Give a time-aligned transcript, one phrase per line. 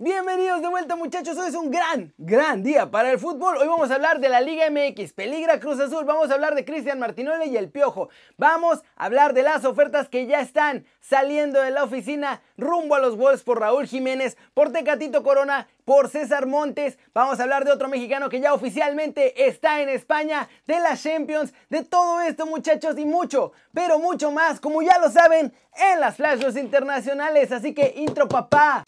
[0.00, 3.56] Bienvenidos de vuelta muchachos, hoy es un gran, gran día para el fútbol.
[3.56, 6.64] Hoy vamos a hablar de la Liga MX, peligra Cruz Azul, vamos a hablar de
[6.64, 8.08] Cristian Martinole y el Piojo.
[8.36, 13.00] Vamos a hablar de las ofertas que ya están saliendo de la oficina rumbo a
[13.00, 16.96] los Wolves por Raúl Jiménez, por Tecatito Corona, por César Montes.
[17.12, 21.52] Vamos a hablar de otro mexicano que ya oficialmente está en España, de las Champions,
[21.70, 26.14] de todo esto muchachos y mucho, pero mucho más, como ya lo saben, en las
[26.14, 27.50] flashes internacionales.
[27.50, 28.84] Así que intro papá.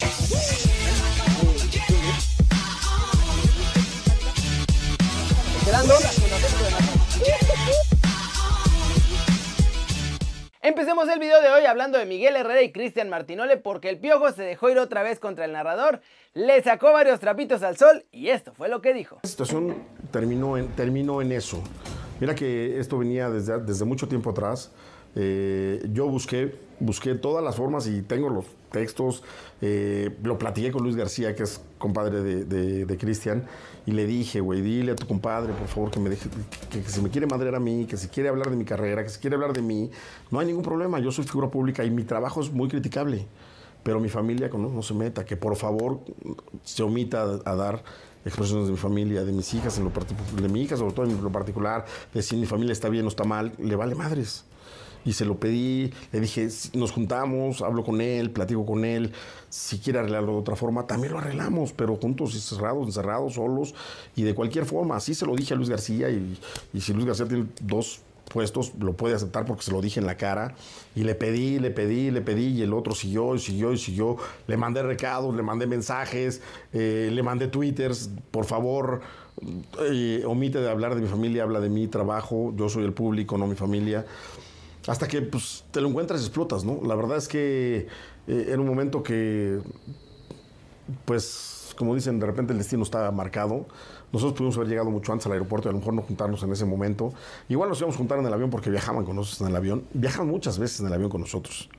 [10.62, 14.32] Empecemos el video de hoy hablando de Miguel Herrera y Cristian Martinole porque el Piojo
[14.32, 16.00] se dejó ir otra vez contra el narrador,
[16.34, 19.20] le sacó varios trapitos al sol y esto fue lo que dijo.
[19.22, 19.76] La situación
[20.10, 21.62] terminó en, terminó en eso.
[22.18, 24.72] Mira que esto venía desde, desde mucho tiempo atrás.
[25.16, 29.22] Eh, yo busqué, busqué todas las formas y tengo los textos.
[29.60, 33.46] Eh, lo platiqué con Luis García, que es compadre de, Cristian,
[33.86, 36.28] y le dije, güey, dile a tu compadre, por favor, que me deje,
[36.70, 39.08] que, si me quiere madrear a mí, que si quiere hablar de mi carrera, que
[39.08, 39.90] si quiere hablar de mí,
[40.30, 40.98] no hay ningún problema.
[40.98, 43.26] Yo soy figura pública y mi trabajo es muy criticable.
[43.82, 46.00] Pero mi familia no, no se meta, que por favor
[46.62, 47.82] se omita a, a dar
[48.26, 51.86] expresiones de mi familia, de mis hijas, de mi hija sobre todo en lo particular,
[52.12, 54.44] de si mi familia está bien o está mal, le vale madres
[55.04, 59.12] y se lo pedí, le dije, nos juntamos, hablo con él, platico con él,
[59.48, 63.74] si quiere arreglarlo de otra forma, también lo arreglamos, pero juntos y cerrados, encerrados, solos,
[64.16, 66.38] y de cualquier forma, así se lo dije a Luis García, y,
[66.80, 70.16] si Luis García tiene dos puestos, lo puede aceptar porque se lo dije en la
[70.16, 70.54] cara,
[70.94, 74.18] y le pedí, le pedí, le pedí, y el otro siguió, y siguió, y siguió,
[74.46, 76.40] le mandé recados, le mandé mensajes,
[76.72, 79.00] eh, le mandé twitters, por favor,
[79.80, 83.38] eh, omite de hablar de mi familia, habla de mi trabajo, yo soy el público,
[83.38, 84.04] no mi familia
[84.86, 86.80] hasta que pues, te lo encuentras y explotas, ¿no?
[86.86, 87.86] La verdad es que
[88.26, 89.60] eh, era un momento que,
[91.04, 93.66] pues, como dicen, de repente el destino estaba marcado.
[94.12, 96.52] Nosotros pudimos haber llegado mucho antes al aeropuerto y a lo mejor no juntarnos en
[96.52, 97.12] ese momento.
[97.48, 99.84] Igual nos íbamos a juntar en el avión porque viajaban con nosotros en el avión.
[99.94, 101.70] Viajan muchas veces en el avión con nosotros.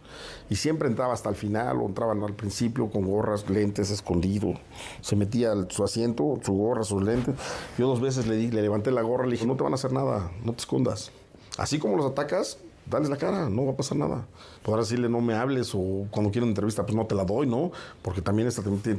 [0.50, 4.54] Y siempre entraba hasta el final o entraban al principio con gorras, lentes, escondido.
[5.02, 7.36] Se metía su asiento, su gorra, sus lentes.
[7.78, 9.74] Yo dos veces le, di, le levanté la gorra y le dije, no te van
[9.74, 11.12] a hacer nada, no te escondas.
[11.58, 14.26] Así como los atacas, dale la cara, no va a pasar nada.
[14.64, 17.48] Podrás decirle no me hables o cuando quiero una entrevista pues no te la doy,
[17.48, 17.72] ¿no?
[18.02, 18.50] Porque también,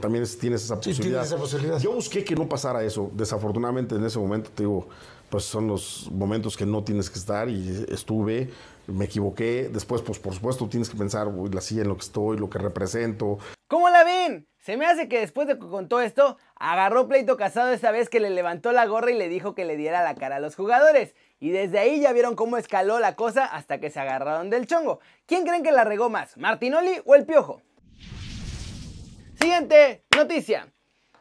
[0.01, 1.25] también tienes, esa, posibilidad.
[1.25, 1.79] esa posibilidad.
[1.79, 3.11] Yo busqué que no pasara eso.
[3.15, 4.89] Desafortunadamente en ese momento, te digo,
[5.31, 8.51] pues son los momentos que no tienes que estar y estuve,
[8.87, 9.69] me equivoqué.
[9.73, 12.59] Después, pues por supuesto, tienes que pensar la silla en lo que estoy, lo que
[12.59, 13.39] represento.
[13.69, 14.49] ¿Cómo la ven?
[14.59, 18.21] Se me hace que después de que contó esto, agarró pleito casado esa vez que
[18.21, 21.15] le levantó la gorra y le dijo que le diera la cara a los jugadores.
[21.41, 25.01] Y desde ahí ya vieron cómo escaló la cosa hasta que se agarraron del chongo.
[25.27, 27.63] ¿Quién creen que la regó más, Martinoli o el Piojo?
[29.41, 30.73] Siguiente noticia.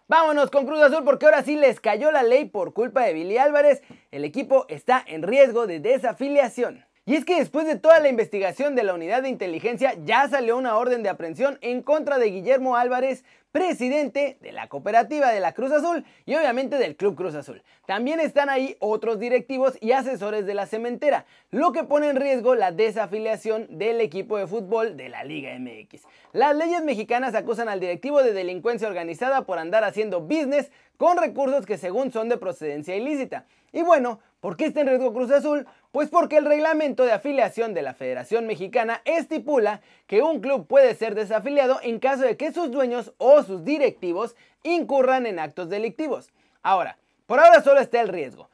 [0.07, 3.37] Vámonos con Cruz Azul porque ahora sí les cayó la ley por culpa de Billy
[3.37, 3.81] Álvarez.
[4.11, 6.85] El equipo está en riesgo de desafiliación.
[7.11, 10.55] Y es que después de toda la investigación de la unidad de inteligencia ya salió
[10.55, 15.53] una orden de aprehensión en contra de Guillermo Álvarez, presidente de la cooperativa de la
[15.53, 17.63] Cruz Azul y obviamente del Club Cruz Azul.
[17.85, 22.55] También están ahí otros directivos y asesores de la cementera, lo que pone en riesgo
[22.55, 26.03] la desafiliación del equipo de fútbol de la Liga MX.
[26.31, 31.65] Las leyes mexicanas acusan al directivo de delincuencia organizada por andar haciendo business con recursos
[31.65, 33.47] que según son de procedencia ilícita.
[33.71, 35.65] Y bueno, ¿por qué está en riesgo Cruz Azul?
[35.91, 40.95] Pues porque el reglamento de afiliación de la Federación Mexicana estipula que un club puede
[40.95, 46.31] ser desafiliado en caso de que sus dueños o sus directivos incurran en actos delictivos.
[46.63, 48.49] Ahora, por ahora solo está el riesgo.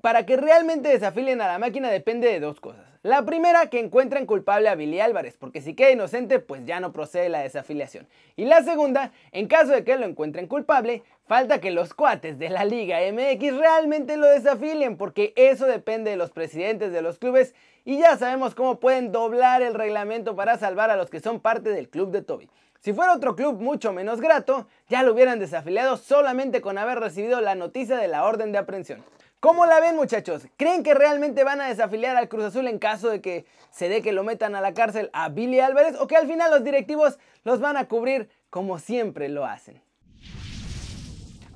[0.00, 2.91] Para que realmente desafilien a la máquina depende de dos cosas.
[3.04, 6.92] La primera, que encuentren culpable a Billy Álvarez, porque si queda inocente, pues ya no
[6.92, 8.06] procede la desafiliación.
[8.36, 12.48] Y la segunda, en caso de que lo encuentren culpable, falta que los cuates de
[12.48, 17.56] la Liga MX realmente lo desafilien, porque eso depende de los presidentes de los clubes
[17.84, 21.70] y ya sabemos cómo pueden doblar el reglamento para salvar a los que son parte
[21.70, 22.48] del club de Toby.
[22.78, 27.40] Si fuera otro club mucho menos grato, ya lo hubieran desafiliado solamente con haber recibido
[27.40, 29.02] la noticia de la orden de aprehensión.
[29.42, 30.46] ¿Cómo la ven muchachos?
[30.56, 34.00] ¿Creen que realmente van a desafiliar al Cruz Azul en caso de que se dé
[34.00, 37.18] que lo metan a la cárcel a Billy Álvarez o que al final los directivos
[37.42, 39.82] los van a cubrir como siempre lo hacen?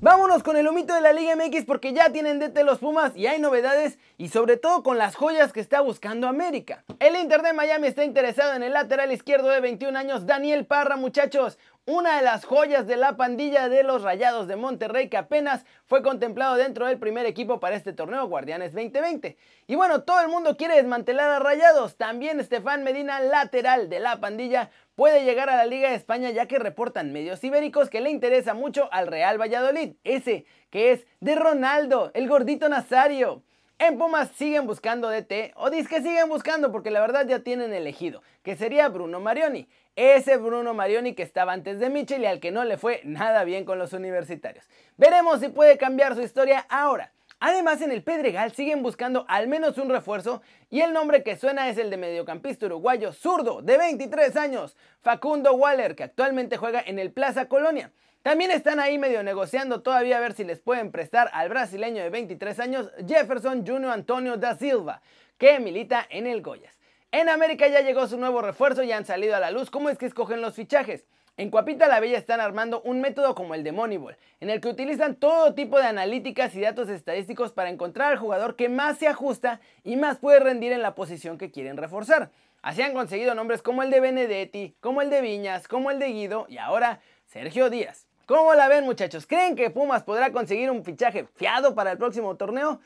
[0.01, 3.25] Vámonos con el humito de la Liga MX porque ya tienen DT los Pumas y
[3.25, 6.83] hay novedades y sobre todo con las joyas que está buscando América.
[6.99, 10.97] El Inter de Miami está interesado en el lateral izquierdo de 21 años Daniel Parra
[10.97, 11.57] muchachos,
[11.87, 16.03] una de las joyas de la pandilla de los Rayados de Monterrey que apenas fue
[16.03, 19.37] contemplado dentro del primer equipo para este torneo Guardianes 2020.
[19.67, 24.19] Y bueno, todo el mundo quiere desmantelar a Rayados, también Estefan Medina, lateral de la
[24.19, 28.09] pandilla, puede llegar a la Liga de España ya que reportan medios ibéricos que le
[28.09, 33.43] interesa mucho al Real Valladolid, ese que es de Ronaldo, el gordito Nazario.
[33.79, 37.71] En Pumas siguen buscando DT, o dice que siguen buscando porque la verdad ya tienen
[37.73, 39.69] elegido, que sería Bruno Marioni.
[39.97, 43.43] Ese Bruno Marioni que estaba antes de Michel y al que no le fue nada
[43.43, 44.63] bien con los universitarios.
[44.95, 47.11] Veremos si puede cambiar su historia ahora.
[47.39, 51.67] Además, en el Pedregal siguen buscando al menos un refuerzo y el nombre que suena
[51.67, 56.99] es el de mediocampista uruguayo zurdo de 23 años, Facundo Waller, que actualmente juega en
[56.99, 57.91] el Plaza Colonia.
[58.21, 62.11] También están ahí medio negociando todavía a ver si les pueden prestar al brasileño de
[62.11, 65.01] 23 años Jefferson Junior Antonio da Silva,
[65.39, 66.77] que milita en el Goyas.
[67.11, 69.97] En América ya llegó su nuevo refuerzo y han salido a la luz cómo es
[69.97, 71.05] que escogen los fichajes.
[71.37, 74.67] En Cuapita la Bella están armando un método como el de Moneyball, en el que
[74.67, 79.07] utilizan todo tipo de analíticas y datos estadísticos para encontrar al jugador que más se
[79.07, 82.31] ajusta y más puede rendir en la posición que quieren reforzar.
[82.61, 86.07] Así han conseguido nombres como el de Benedetti, como el de Viñas, como el de
[86.07, 88.07] Guido y ahora Sergio Díaz.
[88.25, 89.25] ¿Cómo la ven muchachos?
[89.25, 92.81] ¿Creen que Pumas podrá conseguir un fichaje fiado para el próximo torneo?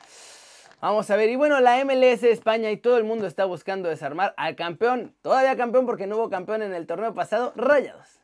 [0.82, 4.34] Vamos a ver, y bueno, la MLS España y todo el mundo está buscando desarmar
[4.36, 8.18] al campeón, todavía campeón porque no hubo campeón en el torneo pasado, Rayados.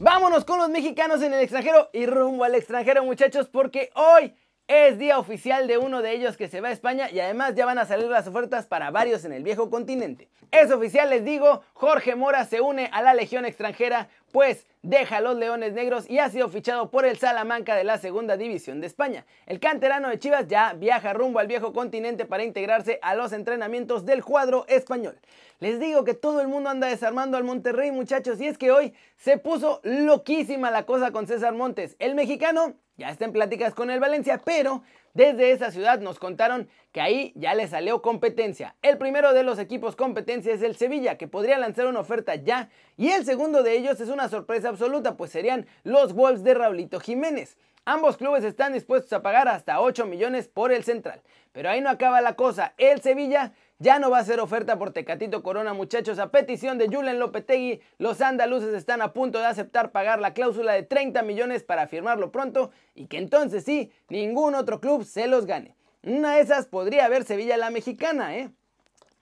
[0.00, 4.34] Vámonos con los mexicanos en el extranjero y rumbo al extranjero muchachos porque hoy
[4.66, 7.66] es día oficial de uno de ellos que se va a España y además ya
[7.66, 10.28] van a salir las ofertas para varios en el viejo continente.
[10.50, 15.36] Es oficial, les digo, Jorge Mora se une a la Legión extranjera, pues deja los
[15.36, 19.26] Leones Negros y ha sido fichado por el Salamanca de la Segunda División de España.
[19.46, 24.04] El canterano de Chivas ya viaja rumbo al viejo continente para integrarse a los entrenamientos
[24.04, 25.18] del cuadro español.
[25.58, 28.94] Les digo que todo el mundo anda desarmando al Monterrey, muchachos, y es que hoy
[29.16, 31.96] se puso loquísima la cosa con César Montes.
[31.98, 34.82] El mexicano ya está en pláticas con el Valencia, pero
[35.16, 38.76] desde esa ciudad nos contaron que ahí ya le salió competencia.
[38.82, 42.68] El primero de los equipos competencia es el Sevilla, que podría lanzar una oferta ya,
[42.98, 47.00] y el segundo de ellos es una sorpresa absoluta, pues serían los Wolves de Raulito
[47.00, 47.56] Jiménez.
[47.86, 51.22] Ambos clubes están dispuestos a pagar hasta 8 millones por el central.
[51.52, 52.74] Pero ahí no acaba la cosa.
[52.76, 56.18] El Sevilla ya no va a ser oferta por Tecatito Corona, muchachos.
[56.18, 60.72] A petición de Julen Lopetegui, los andaluces están a punto de aceptar pagar la cláusula
[60.72, 65.46] de 30 millones para firmarlo pronto y que entonces sí, ningún otro club se los
[65.46, 65.76] gane.
[66.02, 68.50] Una de esas podría haber Sevilla la mexicana, ¿eh?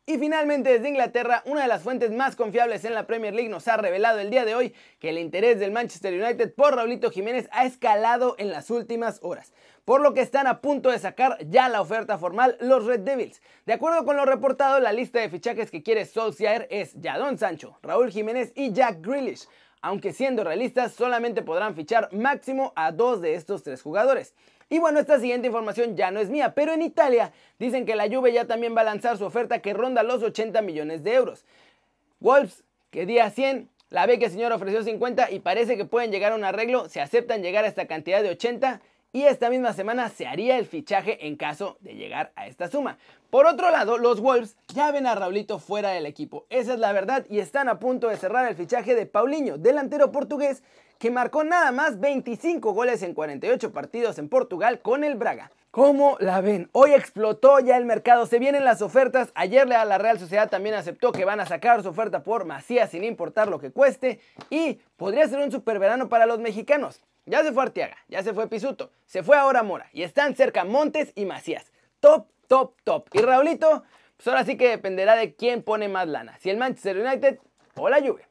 [0.06, 3.66] Y finalmente desde Inglaterra, una de las fuentes más confiables en la Premier League nos
[3.68, 7.48] ha revelado el día de hoy que el interés del Manchester United por Raulito Jiménez
[7.52, 9.54] ha escalado en las últimas horas,
[9.84, 13.42] por lo que están a punto de sacar ya la oferta formal los Red Devils.
[13.66, 17.78] De acuerdo con lo reportado, la lista de fichajes que quiere Solskjaer es Jadon Sancho,
[17.82, 19.46] Raúl Jiménez y Jack Grealish,
[19.82, 24.34] aunque siendo realistas solamente podrán fichar máximo a dos de estos tres jugadores.
[24.70, 28.08] Y bueno, esta siguiente información ya no es mía, pero en Italia dicen que la
[28.08, 31.44] Juve ya también va a lanzar su oferta que ronda los 80 millones de euros.
[32.20, 36.34] Wolves, que día 100, la que señor ofreció 50 y parece que pueden llegar a
[36.36, 38.80] un arreglo, se aceptan llegar a esta cantidad de 80
[39.14, 42.98] y esta misma semana se haría el fichaje en caso de llegar a esta suma.
[43.30, 46.92] Por otro lado, los Wolves ya ven a Raulito fuera del equipo, esa es la
[46.92, 50.64] verdad y están a punto de cerrar el fichaje de Paulinho, delantero portugués
[50.98, 55.52] que marcó nada más 25 goles en 48 partidos en Portugal con el Braga.
[55.70, 56.68] ¿Cómo la ven?
[56.72, 59.30] Hoy explotó ya el mercado, se vienen las ofertas.
[59.34, 63.02] Ayer la Real Sociedad también aceptó que van a sacar su oferta por Macías sin
[63.02, 64.20] importar lo que cueste.
[64.50, 67.00] Y podría ser un super verano para los mexicanos.
[67.26, 69.88] Ya se fue Arteaga, ya se fue Pisuto, se fue ahora Mora.
[69.94, 71.72] Y están cerca Montes y Macías.
[71.98, 73.08] Top, top, top.
[73.14, 73.82] Y Raulito,
[74.16, 76.36] pues ahora sí que dependerá de quién pone más lana.
[76.38, 77.38] Si el Manchester United
[77.76, 78.28] o la Juve.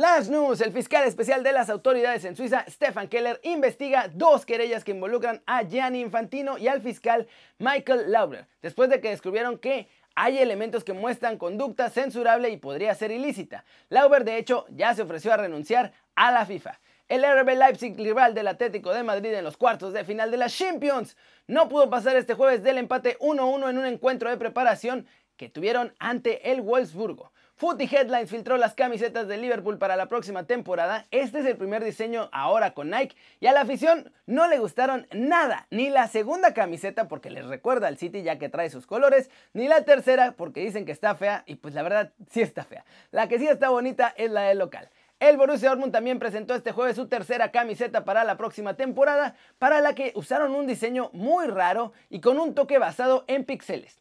[0.00, 4.84] Flash News, el fiscal especial de las autoridades en Suiza, Stefan Keller, investiga dos querellas
[4.84, 7.26] que involucran a Gianni Infantino y al fiscal
[7.58, 12.94] Michael Lauber, después de que descubrieron que hay elementos que muestran conducta censurable y podría
[12.94, 13.64] ser ilícita.
[13.88, 16.78] Lauber, de hecho, ya se ofreció a renunciar a la FIFA.
[17.08, 20.48] El RB Leipzig, rival del Atlético de Madrid en los cuartos de final de la
[20.48, 21.16] Champions,
[21.48, 25.92] no pudo pasar este jueves del empate 1-1 en un encuentro de preparación que tuvieron
[25.98, 27.32] ante el Wolfsburgo.
[27.60, 31.04] Footy Headlines filtró las camisetas de Liverpool para la próxima temporada.
[31.10, 35.06] Este es el primer diseño ahora con Nike y a la afición no le gustaron
[35.12, 39.28] nada, ni la segunda camiseta porque les recuerda al City ya que trae sus colores,
[39.52, 42.86] ni la tercera porque dicen que está fea y pues la verdad sí está fea.
[43.10, 44.88] La que sí está bonita es la del local.
[45.18, 49.82] El Borussia Dortmund también presentó este jueves su tercera camiseta para la próxima temporada, para
[49.82, 54.00] la que usaron un diseño muy raro y con un toque basado en píxeles.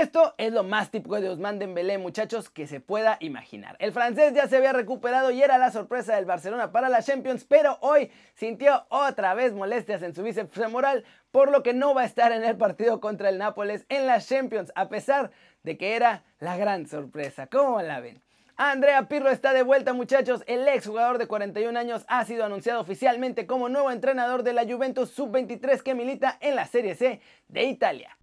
[0.00, 3.76] Esto es lo más típico de Ousmane Dembélé, muchachos, que se pueda imaginar.
[3.78, 7.44] El francés ya se había recuperado y era la sorpresa del Barcelona para la Champions,
[7.44, 12.02] pero hoy sintió otra vez molestias en su bíceps femoral, por lo que no va
[12.02, 15.30] a estar en el partido contra el Nápoles en la Champions, a pesar
[15.62, 17.46] de que era la gran sorpresa.
[17.46, 18.20] ¿Cómo la ven?
[18.56, 22.80] Andrea Pirlo está de vuelta muchachos, el ex jugador de 41 años ha sido anunciado
[22.80, 27.62] oficialmente como nuevo entrenador de la Juventus Sub-23 que milita en la Serie C de
[27.62, 28.18] Italia.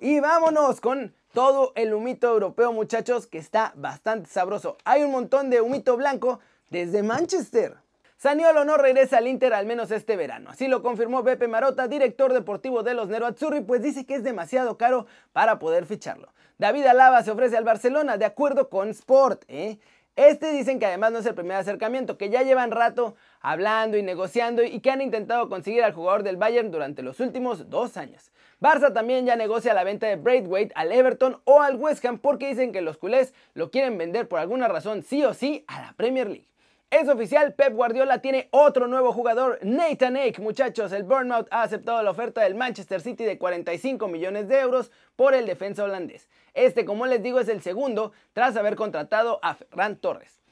[0.00, 4.76] Y vámonos con todo el humito europeo, muchachos, que está bastante sabroso.
[4.84, 7.76] Hay un montón de humito blanco desde Manchester.
[8.16, 10.50] Saniolo no regresa al Inter al menos este verano.
[10.50, 14.24] Así lo confirmó Beppe Marotta, director deportivo de los Nero Azzurri, pues dice que es
[14.24, 16.32] demasiado caro para poder ficharlo.
[16.58, 19.44] David Alaba se ofrece al Barcelona de acuerdo con Sport.
[19.48, 19.78] ¿eh?
[20.16, 24.02] Este dicen que además no es el primer acercamiento, que ya llevan rato hablando y
[24.02, 28.30] negociando y que han intentado conseguir al jugador del Bayern durante los últimos dos años.
[28.60, 32.48] Barça también ya negocia la venta de Braithwaite al Everton o al West Ham porque
[32.48, 35.94] dicen que los culés lo quieren vender por alguna razón sí o sí a la
[35.94, 36.46] Premier League.
[36.90, 40.42] Es oficial, Pep Guardiola tiene otro nuevo jugador, Nathan Ake.
[40.42, 44.90] Muchachos, el Bournemouth ha aceptado la oferta del Manchester City de 45 millones de euros
[45.16, 46.28] por el defensa holandés.
[46.52, 50.42] Este, como les digo, es el segundo tras haber contratado a Ferran Torres.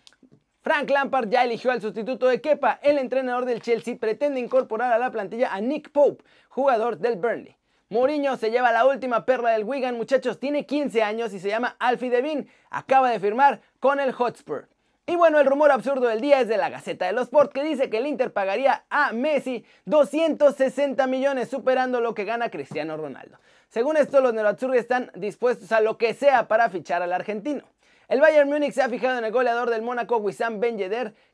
[0.63, 2.79] Frank Lampard ya eligió al sustituto de Kepa.
[2.83, 7.58] El entrenador del Chelsea pretende incorporar a la plantilla a Nick Pope, jugador del Burnley.
[7.91, 11.75] Mourinho se lleva la última perla del Wigan, muchachos, tiene 15 años y se llama
[11.79, 12.47] Alfie Devin.
[12.69, 14.69] Acaba de firmar con el Hotspur.
[15.07, 17.65] Y bueno, el rumor absurdo del día es de la Gaceta de los Sport que
[17.65, 23.39] dice que el Inter pagaría a Messi 260 millones, superando lo que gana Cristiano Ronaldo.
[23.71, 27.65] Según esto, los Nerazzurri están dispuestos a lo que sea para fichar al argentino.
[28.09, 30.79] El Bayern Múnich se ha fijado en el goleador del Mónaco, Wissam Ben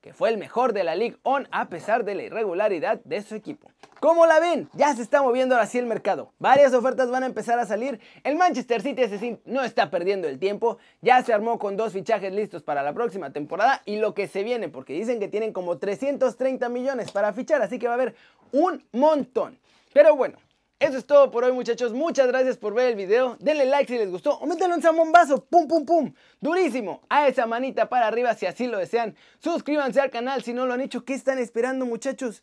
[0.01, 3.37] que fue el mejor de la Ligue On a pesar de la irregularidad de su
[3.37, 3.71] equipo.
[4.01, 4.69] ¿Cómo la ven?
[4.73, 6.33] Ya se está moviendo ahora sí el mercado.
[6.41, 8.01] Varias ofertas van a empezar a salir.
[8.25, 10.79] El Manchester City no está perdiendo el tiempo.
[11.01, 14.43] Ya se armó con dos fichajes listos para la próxima temporada y lo que se
[14.43, 18.17] viene, porque dicen que tienen como 330 millones para fichar, así que va a haber
[18.51, 19.61] un montón.
[19.93, 20.39] Pero bueno,
[20.81, 23.99] eso es todo por hoy muchachos, muchas gracias por ver el video, denle like si
[23.99, 28.35] les gustó o métanle un zambombazo, pum pum pum, durísimo, a esa manita para arriba
[28.35, 31.87] si así lo desean, suscríbanse al canal si no lo han hecho, ¿qué están esperando
[31.87, 32.43] muchachos?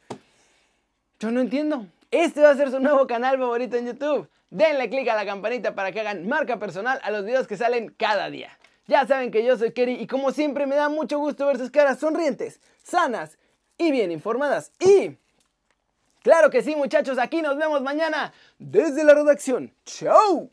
[1.20, 5.10] Yo no entiendo, este va a ser su nuevo canal favorito en YouTube, denle click
[5.10, 8.58] a la campanita para que hagan marca personal a los videos que salen cada día.
[8.88, 11.70] Ya saben que yo soy Kerry y como siempre me da mucho gusto ver sus
[11.70, 13.38] caras sonrientes, sanas
[13.78, 14.72] y bien informadas.
[14.80, 15.21] Y...
[16.22, 19.74] Claro que sí, muchachos, aquí nos vemos mañana desde la redacción.
[19.86, 20.50] ¡Chao!